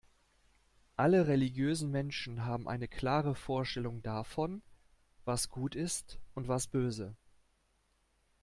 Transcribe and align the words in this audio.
Alle 0.97 1.27
religiösen 1.27 1.91
Menschen 1.91 2.43
haben 2.43 2.67
eine 2.67 2.87
klare 2.87 3.35
Vorstellung 3.35 4.01
davon, 4.01 4.63
was 5.25 5.51
gut 5.51 5.75
ist 5.75 6.17
und 6.33 6.47
was 6.47 6.65
böse. 6.65 7.13